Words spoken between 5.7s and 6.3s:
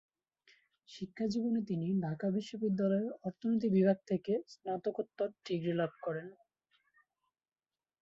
লাভ করেন।